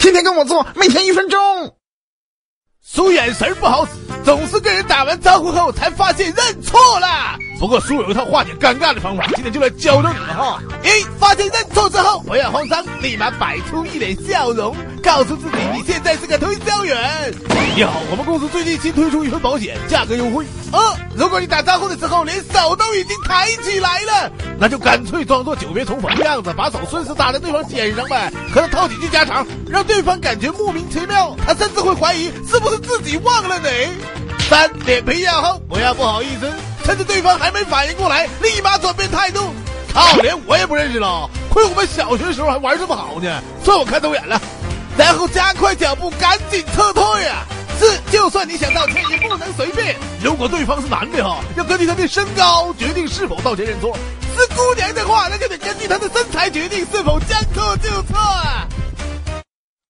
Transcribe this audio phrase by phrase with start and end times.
[0.00, 1.38] 天天跟我做，每天一分钟。
[2.82, 3.92] 苏眼神不好使，
[4.24, 7.38] 总是跟人打完招呼后才发现认错了。
[7.60, 10.58] 不过苏有一套化解尴尬的方法，今天就来教教你们哈。
[10.82, 16.56] 一，发现认错之后不要慌张，立马摆出一脸笑容，告诉自己你现在是个推
[17.76, 20.44] 你好，我们公司最近新推出一份保险，价格优惠。
[20.72, 20.80] 二，
[21.14, 33.68] 如果你打招呼的时候连手都已经抬起来了，那就干脆装作久别重逢的样子，把手顺势搭在对方肩上呗，和他套几句家常，让对方感觉莫名其妙，他甚至会怀疑是不是自己忘了你。
[34.48, 36.50] 三，脸皮要厚，不要不好意思。
[36.84, 39.40] 趁着对方还没反应过来，立马转变态度。
[39.94, 44.40] 靠，连我也不认识了，亏我们小学时候还玩这么好呢，算我看走眼了。
[44.98, 46.89] 然后加快脚步，赶紧撤！
[48.74, 49.96] 道歉，也不能随便。
[50.22, 53.92] 如果对方是男的哈，要根据他的身高决定是否道歉认错；
[54.36, 58.19] 是姑娘的话，那就得根据她的身材决定是否将错就错。